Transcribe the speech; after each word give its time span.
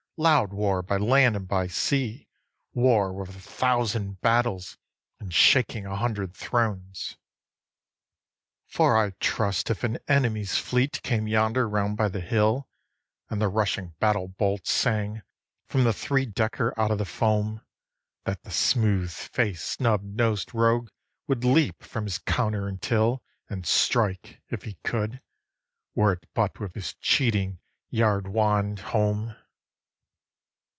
loud 0.23 0.53
war 0.53 0.83
by 0.83 0.97
land 0.97 1.35
and 1.35 1.47
by 1.47 1.65
sea, 1.65 2.27
War 2.75 3.11
with 3.11 3.35
a 3.35 3.39
thousand 3.39 4.21
battles, 4.21 4.77
and 5.19 5.33
shaking 5.33 5.87
a 5.87 5.95
hundred 5.95 6.35
thrones. 6.35 7.17
13. 8.67 8.67
For 8.67 8.97
I 8.97 9.09
trust 9.19 9.71
if 9.71 9.83
an 9.83 9.97
enemy's 10.07 10.59
fleet 10.59 11.01
came 11.01 11.27
yonder 11.27 11.67
round 11.67 11.97
by 11.97 12.07
the 12.07 12.21
hill, 12.21 12.69
And 13.31 13.41
the 13.41 13.47
rushing 13.47 13.95
battle 13.99 14.27
bolt 14.27 14.67
sang 14.67 15.23
from 15.65 15.85
the 15.85 15.93
three 15.93 16.27
decker 16.27 16.71
out 16.79 16.91
of 16.91 16.99
the 16.99 17.03
foam, 17.05 17.61
That 18.23 18.43
the 18.43 18.51
smoothfaced 18.51 19.79
snubnosed 19.79 20.53
rogue 20.53 20.91
would 21.25 21.43
leap 21.43 21.81
from 21.81 22.03
his 22.03 22.19
counter 22.19 22.67
and 22.67 22.79
till, 22.79 23.23
And 23.49 23.65
strike, 23.65 24.39
if 24.49 24.63
he 24.65 24.75
could, 24.83 25.19
were 25.95 26.13
it 26.13 26.29
but 26.35 26.59
with 26.59 26.75
his 26.75 26.93
cheating 27.01 27.59
yardwand, 27.89 28.79
home. 28.81 29.35